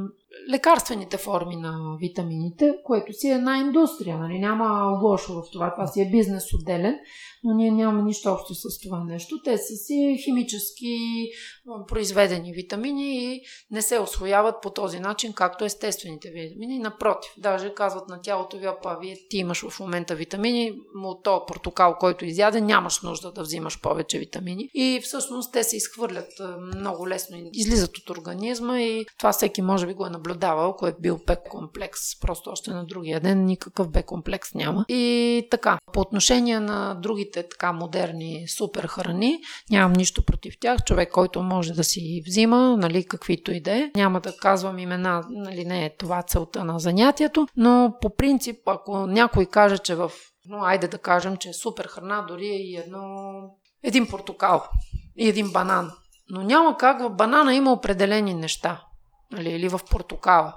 [0.52, 4.18] лекарствените форми на витамините, което си е една индустрия.
[4.18, 4.40] Нали?
[4.40, 5.74] Няма лошо в това.
[5.74, 7.00] Това си е бизнес отделен,
[7.44, 9.42] но ние нямаме нищо общо с това нещо.
[9.44, 10.98] Те са си химически
[11.88, 13.42] произведени витамини и
[13.72, 16.80] не се освояват по този начин, както естествените витамини.
[16.80, 21.40] Напротив, даже казват на тялото ви, апа, вие ти имаш в момента витамини, от този
[21.48, 24.70] портокал, който изяде, нямаш нужда да взимаш повече витамини.
[24.74, 26.32] И всъщност те се изхвърлят
[26.76, 30.10] много лесно, излизат от организма и това всеки може би го е
[30.42, 32.20] ако е бил Б комплекс.
[32.22, 34.86] Просто още на другия ден никакъв Б комплекс няма.
[34.90, 39.40] И така, по отношение на другите така модерни супер храни,
[39.72, 40.84] нямам нищо против тях.
[40.86, 43.92] Човек, който може да си взима, нали, каквито и да е.
[43.96, 49.08] Няма да казвам имена, нали, не е това целта на занятието, но по принцип, ако
[49.08, 50.12] някой каже, че в
[50.46, 53.02] но айде да кажем, че е супер храна, дори е и едно,
[53.84, 54.64] един портокал
[55.18, 55.92] и един банан.
[56.30, 58.84] Но няма как в банана има определени неща.
[59.32, 60.54] Нали, или в портокала,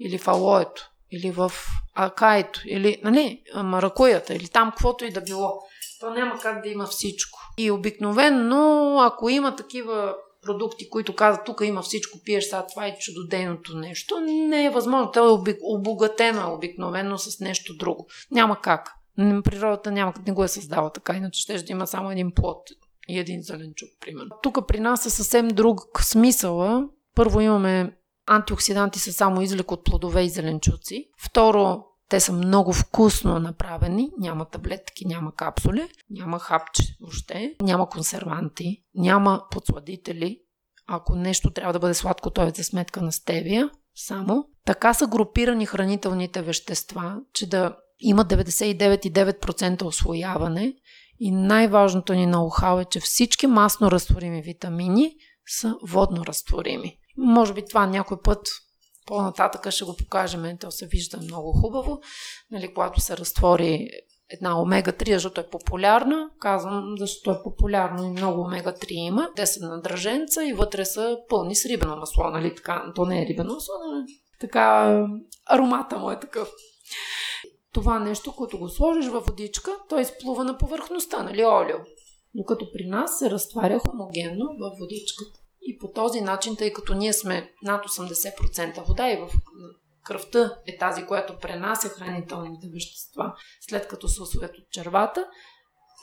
[0.00, 1.52] или в алоето, или в
[1.94, 5.52] акаето, или нали, маракуята, или там каквото и да било.
[6.00, 7.38] То няма как да има всичко.
[7.58, 12.98] И обикновено, ако има такива продукти, които казват, тук има всичко, пиеш сега това е
[12.98, 15.10] чудодейното нещо, не е възможно.
[15.10, 18.06] То е обогатено обикновено с нещо друго.
[18.30, 18.92] Няма как.
[19.16, 22.62] Природата няма, не го е създала така, иначе ще да има само един плод
[23.08, 24.30] и един зеленчук, примерно.
[24.42, 26.88] Тук при нас е съвсем друг смисъл.
[27.14, 27.96] Първо имаме
[28.26, 31.08] антиоксиданти са само излек от плодове и зеленчуци.
[31.18, 34.10] Второ, те са много вкусно направени.
[34.18, 40.38] Няма таблетки, няма капсули, няма хапче въобще, няма консерванти, няма подсладители.
[40.86, 44.44] Ако нещо трябва да бъде сладко, то е за сметка на стевия само.
[44.66, 50.74] Така са групирани хранителните вещества, че да има 99,9% освояване
[51.20, 55.14] и най-важното ни ноу-хау е, че всички масно разтворими витамини
[55.46, 56.98] са водно разтворими.
[57.16, 58.48] Може би това някой път
[59.06, 62.00] по-нататъка ще го покажем, то се вижда много хубаво.
[62.50, 63.88] Нали, когато се разтвори
[64.30, 66.30] една омега-3, защото е популярна.
[66.38, 69.28] Казвам, защото е популярно и много омега-3 има.
[69.36, 72.92] Те са на дръженца и вътре са пълни с рибено масло, нали така?
[72.94, 74.06] То не е рибено масло, но
[74.40, 74.98] така
[75.46, 76.50] аромата му е такъв.
[77.72, 81.76] Това нещо, което го сложиш във водичка, той изплува на повърхността, нали, олио.
[82.34, 85.41] Докато при нас се разтваря хомогенно във водичката.
[85.62, 89.30] И по този начин, тъй като ние сме над 80% вода и в
[90.04, 95.26] кръвта е тази, която пренася хранителните вещества, след като се освоят от червата,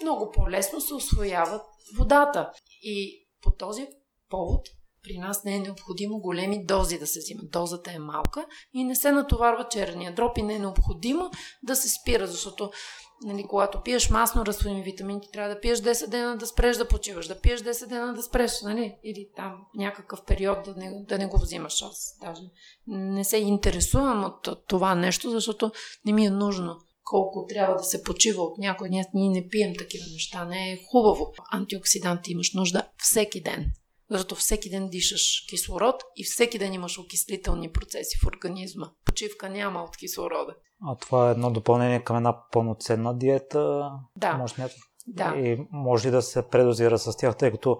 [0.01, 1.61] много по-лесно се освояват
[1.97, 2.51] водата.
[2.81, 3.87] И по този
[4.29, 4.61] повод
[5.03, 7.51] при нас не е необходимо големи дози да се взимат.
[7.51, 11.31] Дозата е малка и не се натоварва черния дроб и не е необходимо
[11.63, 12.71] да се спира, защото
[13.21, 17.27] нали, когато пиеш масно разтворими витамини, трябва да пиеш 10 дена да спреш да почиваш,
[17.27, 18.95] да пиеш 10 дена да спреш, нали?
[19.03, 21.81] Или там някакъв период да не, да не го взимаш.
[21.81, 22.41] Аз даже
[22.87, 25.71] не се интересувам от това нещо, защото
[26.05, 26.77] не ми е нужно
[27.09, 28.89] колко трябва да се почива от някой.
[28.89, 30.45] Ние, ние не пием такива неща.
[30.45, 31.33] Не е хубаво.
[31.51, 33.71] Антиоксиданти имаш нужда всеки ден.
[34.09, 38.89] Защото всеки ден дишаш кислород и всеки ден имаш окислителни процеси в организма.
[39.05, 40.55] Почивка няма от кислорода.
[40.87, 43.91] А това е едно допълнение към една пълноценна диета?
[44.15, 44.33] Да.
[44.33, 44.69] Може да
[45.09, 45.35] да.
[45.35, 47.79] И може ли да се предозира с тях, тъй като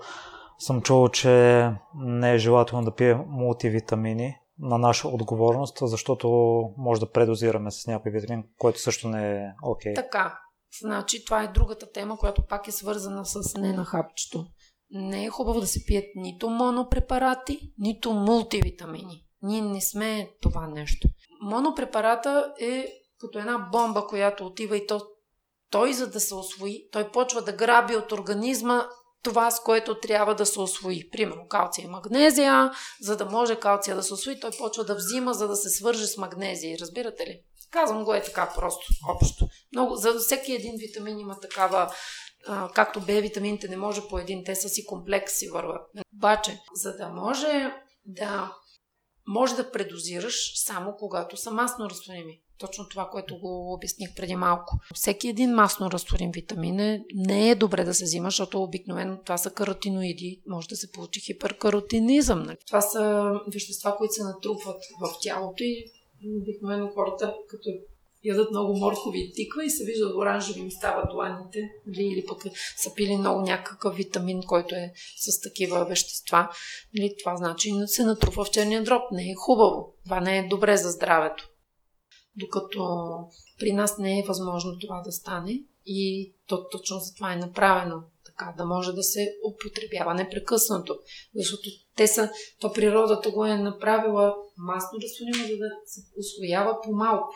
[0.59, 1.29] съм чувал, че
[1.95, 6.29] не е желателно да пие мултивитамини на наша отговорност, защото
[6.77, 9.93] може да предозираме с някой витамин, който също не е окей.
[9.93, 9.95] Okay.
[9.95, 10.39] Така.
[10.81, 14.45] Значи това е другата тема, която пак е свързана с не на хапчето.
[14.91, 19.23] Не е хубаво да се пият нито монопрепарати, нито мултивитамини.
[19.41, 21.07] Ние не сме това нещо.
[21.41, 22.87] Монопрепарата е
[23.19, 25.01] като една бомба, която отива и то,
[25.71, 28.87] той за да се освои, той почва да граби от организма
[29.23, 31.09] това, с което трябва да се освои.
[31.09, 32.71] Примерно калция и магнезия,
[33.01, 36.07] за да може калция да се освои, той почва да взима, за да се свърже
[36.07, 36.77] с магнезия.
[36.79, 37.41] Разбирате ли?
[37.71, 39.47] Казвам го е така просто, общо.
[39.71, 41.93] Много, за всеки един витамин има такава
[42.47, 45.81] а, както Б витамините не може по един, те са си комплекси върват.
[46.15, 47.73] Обаче, за да може
[48.05, 48.53] да
[49.27, 52.39] може да предозираш само когато са масно растворими.
[52.57, 54.77] Точно това, което го обясних преди малко.
[54.93, 59.37] Всеки един масно разтворим витамин е, не е добре да се взима, защото обикновено това
[59.37, 60.41] са каротиноиди.
[60.47, 62.43] Може да се получи хиперкаротинизъм.
[62.43, 62.57] Нали?
[62.67, 65.85] Това са вещества, които се натрупват в тялото и
[66.41, 67.69] обикновено хората, като
[68.23, 72.41] ядат много моркови тиква и се вижда оранжеви им стават ланите, или, или пък
[72.77, 76.49] са пили много някакъв витамин, който е с такива вещества.
[76.97, 79.01] Или това значи се натрупва в черния дроб.
[79.11, 79.93] Не е хубаво.
[80.03, 81.49] Това не е добре за здравето.
[82.35, 83.07] Докато
[83.59, 88.03] при нас не е възможно това да стане и то точно за това е направено
[88.25, 90.99] така, да може да се употребява непрекъснато.
[91.35, 97.35] Защото те са, то природата го е направила масно разсудимо, за да се освоява по-малко.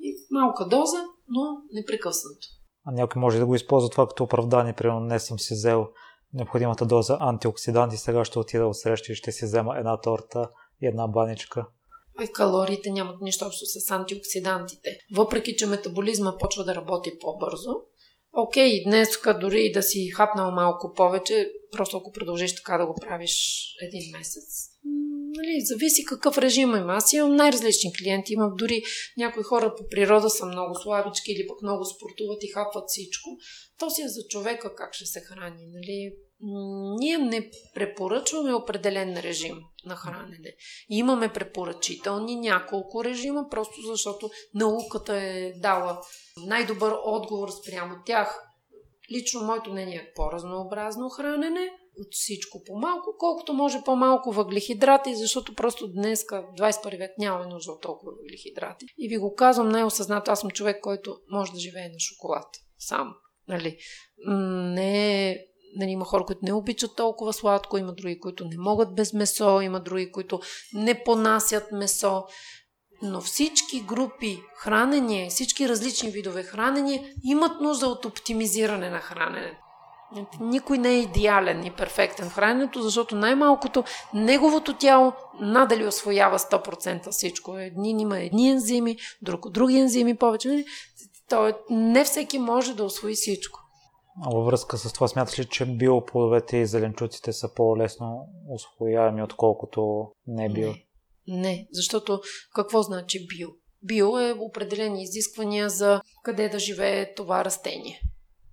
[0.00, 1.40] И малка доза, но
[1.72, 2.46] непрекъснато.
[2.84, 5.88] А някой може да го използва това като оправдание, примерно не съм си взел
[6.34, 10.50] необходимата доза антиоксиданти, сега ще отида от среща и ще си взема една торта
[10.82, 11.66] и една баничка.
[12.22, 14.98] И калориите нямат нищо общо с антиоксидантите.
[15.16, 17.70] Въпреки, че метаболизма почва да работи по-бързо,
[18.32, 19.08] окей, днес
[19.40, 24.68] дори да си хапнал малко повече, просто ако продължиш така да го правиш един месец,
[25.36, 26.94] нали, зависи какъв режим има.
[26.94, 28.32] Аз имам най-различни клиенти.
[28.32, 28.82] Имам дори
[29.16, 33.30] някои хора по природа са много слабички или пък много спортуват и хапват всичко.
[33.78, 35.66] То си е за човека как ще се храни.
[35.66, 36.12] Нали?
[37.00, 40.54] Ние не препоръчваме определен режим на хранене.
[40.88, 46.00] Имаме препоръчителни няколко режима, просто защото науката е дала
[46.46, 48.44] най-добър отговор спрямо тях.
[49.12, 55.88] Лично моето мнение е по-разнообразно хранене, от всичко по-малко, колкото може по-малко въглехидрати, защото просто
[55.88, 58.86] днес, 21 век, нямаме нужда от толкова въглехидрати.
[58.98, 62.46] И ви го казвам най-осъзнато, аз съм човек, който може да живее на шоколад.
[62.78, 63.14] Сам.
[63.48, 63.78] Нали?
[64.74, 65.38] Не е
[65.76, 69.60] Нали, има хора, които не обичат толкова сладко, има други, които не могат без месо,
[69.60, 70.40] има други, които
[70.74, 72.24] не понасят месо.
[73.02, 79.67] Но всички групи хранение, всички различни видове хранение имат нужда от оптимизиране на храненето.
[80.40, 87.10] Никой не е идеален и перфектен в храненето, защото най-малкото неговото тяло надали освоява 100%
[87.10, 87.58] всичко.
[87.58, 90.48] Едни има едни ензими, друг други ензими повече.
[90.48, 90.64] Нали?
[91.28, 93.60] То не всеки може да освои всичко.
[94.26, 100.10] А във връзка с това смяташ ли, че биоплодовете и зеленчуците са по-лесно освояеми, отколкото
[100.26, 100.68] не био?
[100.68, 100.84] Не,
[101.26, 102.20] не, защото
[102.54, 103.48] какво значи био?
[103.82, 108.00] Био е определени изисквания за къде да живее това растение.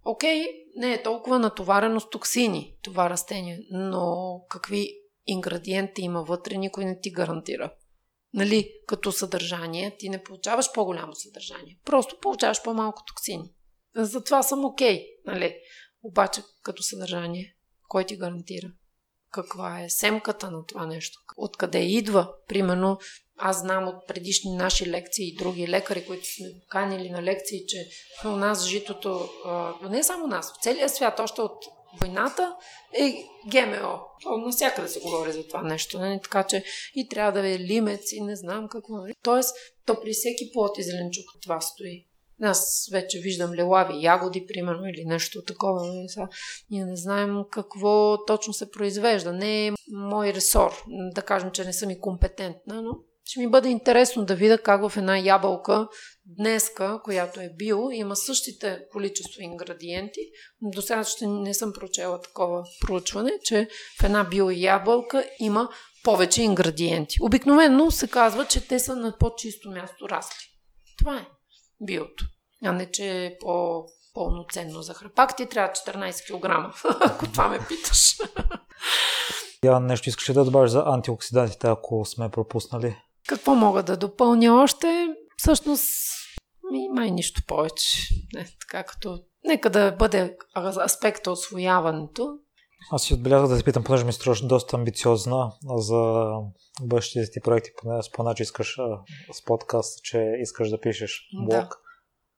[0.06, 4.98] Окей, не е толкова натоварено с токсини това растение, но какви
[5.28, 7.74] ингредиенти има вътре, никой не ти гарантира.
[8.34, 11.80] Нали, като съдържание, ти не получаваш по-голямо съдържание.
[11.86, 13.54] Просто получаваш по-малко токсини.
[13.96, 15.56] Затова съм окей, okay, нали?
[16.04, 17.56] Обаче, като съдържание,
[17.88, 18.72] кой ти гарантира?
[19.32, 21.20] Каква е семката на това нещо?
[21.38, 22.34] Откъде идва?
[22.48, 22.98] Примерно,
[23.38, 27.88] аз знам от предишни наши лекции и други лекари, които сме канили на лекции, че
[28.26, 29.30] у нас житото,
[29.90, 31.66] не само нас, в целия свят, още от
[32.02, 32.56] войната
[33.00, 34.00] е ГМО.
[34.24, 36.00] То навсякъде се говори за това нещо.
[36.00, 36.10] Не?
[36.10, 36.20] Нали?
[36.24, 36.64] Така че
[36.96, 38.98] и трябва да е лимец и не знам какво.
[38.98, 39.14] Нали?
[39.24, 39.56] Тоест,
[39.86, 42.06] то при всеки плод и зеленчук това стои.
[42.42, 45.88] Аз вече виждам лелави ягоди, примерно, или нещо такова.
[45.88, 46.10] Нали?
[46.10, 46.28] Сега,
[46.72, 49.34] ние не знаем какво точно се произвежда.
[49.34, 50.84] Не е мой ресор.
[51.14, 52.92] Да кажем, че не съм и компетентна, но
[53.26, 55.88] ще ми бъде интересно да видя как в една ябълка
[56.26, 60.20] днеска, която е био, има същите количество ингредиенти.
[60.62, 63.68] До сега ще не съм прочела такова проучване, че
[64.00, 65.70] в една био ябълка има
[66.04, 67.18] повече ингредиенти.
[67.22, 70.46] Обикновено се казва, че те са на по-чисто място расли.
[70.98, 71.28] Това е
[71.82, 72.26] биото.
[72.66, 75.38] А не, че е по пълноценно за храпак.
[75.38, 78.18] Ти трябва 14 кг, ако това ме питаш.
[79.64, 82.96] Я нещо искаш да добавиш за антиоксидантите, ако сме пропуснали?
[83.28, 85.08] Какво мога да допълня още?
[85.38, 85.86] Всъщност,
[86.72, 88.08] ми, май нищо повече.
[88.34, 89.20] Не, така като...
[89.44, 90.38] Нека да бъде
[90.86, 92.38] аспекта освояването.
[92.92, 96.26] Аз си отбелязах да те питам, понеже ми струваш доста амбициозна за
[96.82, 97.70] бъдещите ти проекти.
[97.78, 98.78] Поне спомена, че искаш
[99.34, 101.50] с подкаст, че искаш да пишеш блог.
[101.50, 101.70] Да.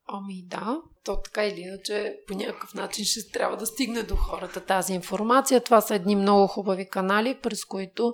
[0.10, 4.60] Ами да, то така или иначе по някакъв начин ще трябва да стигне до хората
[4.66, 5.64] тази информация.
[5.64, 8.14] Това са едни много хубави канали, през които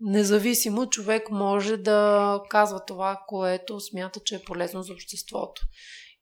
[0.00, 5.62] независимо човек може да казва това, което смята, че е полезно за обществото.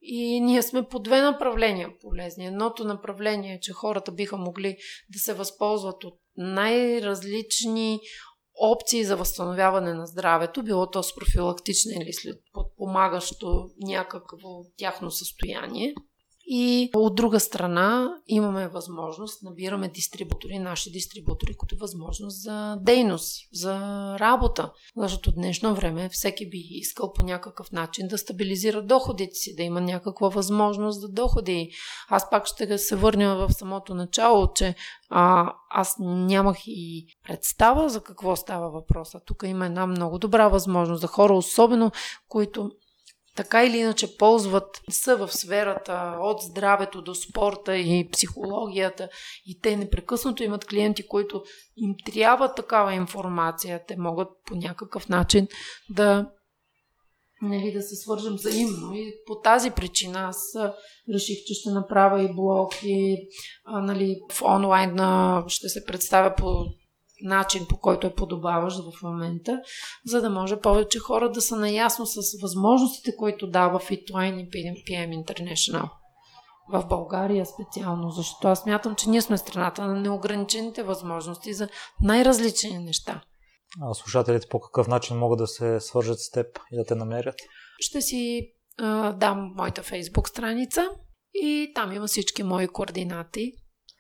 [0.03, 2.47] И ние сме по две направления полезни.
[2.47, 4.77] Едното направление е, че хората биха могли
[5.12, 8.01] да се възползват от най-различни
[8.62, 14.48] опции за възстановяване на здравето, било то с профилактична или след подпомагащо някакво
[14.78, 15.94] тяхно състояние.
[16.47, 23.76] И от друга страна имаме възможност, набираме дистрибутори, наши дистрибутори, като възможност за дейност, за
[24.18, 24.72] работа.
[24.97, 29.80] Защото днешно време всеки би искал по някакъв начин да стабилизира доходите си, да има
[29.80, 31.70] някаква възможност за доходи.
[32.09, 34.74] Аз пак ще се върня в самото начало, че
[35.09, 39.20] а, аз нямах и представа за какво става въпроса.
[39.26, 41.90] Тук има една много добра възможност за хора, особено
[42.28, 42.70] които
[43.37, 49.09] така или иначе ползват, са в сферата от здравето до спорта и психологията
[49.47, 51.43] и те непрекъснато имат клиенти, които
[51.76, 53.80] им трябва такава информация.
[53.89, 55.49] Те могат по някакъв начин
[55.91, 56.30] да
[57.43, 58.95] нали, да се свържем взаимно.
[58.95, 60.57] И по тази причина аз
[61.14, 63.28] реших, че ще направя и блог и
[63.64, 64.97] а, нали, в онлайн
[65.49, 66.64] ще се представя по
[67.23, 69.61] начин, по който е подобаващ в момента,
[70.07, 75.25] за да може повече хора да са наясно с възможностите, които дава Fitline и PM
[75.25, 75.89] International.
[76.73, 81.68] В България специално, защото аз мятам, че ние сме страната на неограничените възможности за
[82.01, 83.23] най-различни неща.
[83.81, 87.35] А слушателите по какъв начин могат да се свържат с теб и да те намерят?
[87.81, 90.89] Ще си а, дам моята фейсбук страница
[91.35, 93.53] и там има всички мои координати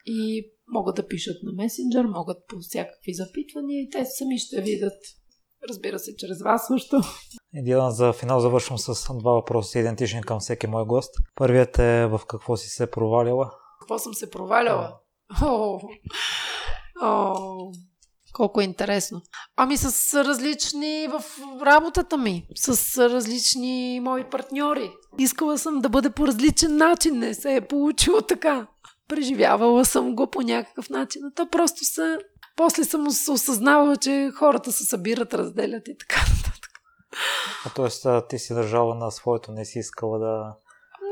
[0.06, 4.98] и могат да пишат на месенджер, могат по всякакви запитвания и те сами ще видят.
[5.68, 7.00] Разбира се, чрез вас също.
[7.54, 11.14] Диана, за финал завършвам с два въпроса, идентични към всеки мой гост.
[11.34, 13.50] Първият е в какво си се провалила?
[13.80, 14.92] Какво съм се проваляла?
[15.42, 15.80] О,
[17.02, 17.72] о,
[18.32, 19.22] колко е интересно.
[19.56, 21.24] Ами с различни в
[21.62, 24.90] работата ми, с различни мои партньори.
[25.18, 28.66] Искала съм да бъде по различен начин, не се е получило така
[29.12, 31.22] преживявала съм го по някакъв начин.
[31.34, 32.18] То просто са...
[32.56, 36.70] После съм осъзнавала, че хората се събират, разделят и така нататък.
[37.66, 38.28] А т.е.
[38.28, 40.54] ти си държала на своето, не си искала да...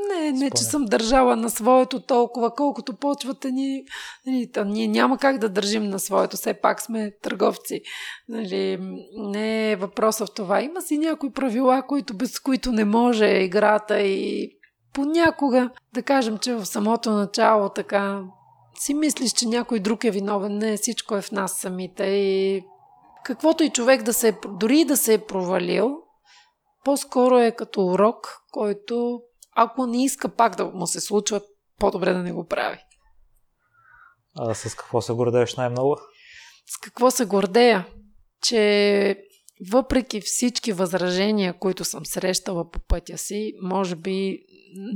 [0.09, 3.83] Не, не, че съм държала на своето толкова, колкото почвата ни.
[4.25, 7.81] Нали, там, ние няма как да държим на своето, все пак сме търговци.
[8.29, 8.77] Нали,
[9.17, 10.61] не е въпроса в това.
[10.61, 14.51] Има си някои правила, които, без които не може играта и
[14.93, 18.23] понякога, да кажем, че в самото начало така
[18.79, 20.57] си мислиш, че някой друг е виновен.
[20.57, 22.63] Не, всичко е в нас самите и
[23.23, 25.97] каквото и човек да се, дори да се е провалил,
[26.83, 29.21] по-скоро е като урок, който
[29.55, 31.41] ако не иска пак да му се случва,
[31.79, 32.79] по-добре да не го прави.
[34.37, 35.97] А с какво се гордееш най-много?
[36.65, 37.87] С какво се гордея?
[38.41, 39.17] Че
[39.69, 44.39] въпреки всички възражения, които съм срещала по пътя си, може би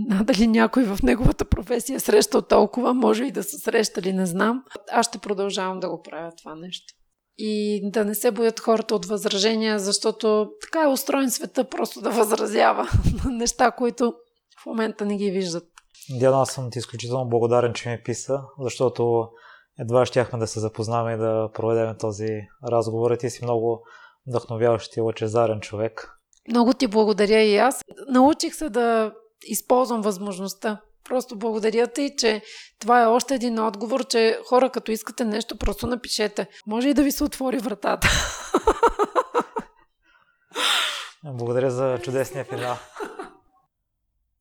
[0.08, 4.64] надали някой в неговата професия е срещал толкова, може и да са срещали, не знам.
[4.92, 6.94] Аз ще продължавам да го правя това нещо.
[7.38, 12.10] И да не се боят хората от възражения, защото така е устроен света просто да
[12.10, 12.90] възразява
[13.26, 14.14] на неща, които
[14.64, 15.64] в момента не ги виждат.
[16.10, 19.28] Диана, аз съм ти изключително благодарен, че ми писа, защото
[19.80, 22.30] едва щяхме да се запознаме и да проведем този
[22.72, 23.16] разговор.
[23.16, 23.82] Ти си много
[24.28, 26.12] вдъхновяващ и лъчезарен човек.
[26.50, 27.82] Много ти благодаря и аз.
[28.10, 29.14] Научих се да
[29.46, 30.82] използвам възможността.
[31.10, 32.42] Просто благодаря ти, че
[32.80, 36.48] това е още един отговор, че хора, като искате нещо, просто напишете.
[36.68, 38.08] Може и да ви се отвори вратата.
[41.34, 42.78] Благодаря за чудесния финал.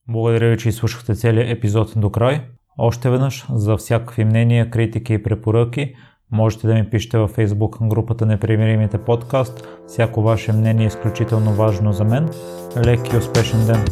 [0.09, 2.41] Благодаря ви, че изслушахте целият епизод до край.
[2.79, 5.95] Още веднъж, за всякакви мнения, критики и препоръки,
[6.33, 9.69] можете да ми пишете във Facebook групата Непримиримите подкаст.
[9.87, 12.29] Всяко ваше мнение е изключително важно за мен.
[12.85, 13.85] Лек и успешен ден!